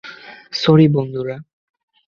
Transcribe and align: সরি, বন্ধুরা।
সরি, 0.53 0.87
বন্ধুরা। 0.87 1.35